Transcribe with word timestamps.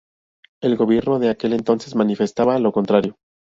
El 0.63 0.77
gobierno 0.77 1.19
de 1.19 1.29
aquel 1.29 1.53
entonces 1.53 1.93
manifestaba 1.93 2.57
lo 2.57 2.71
contrario. 2.71 3.19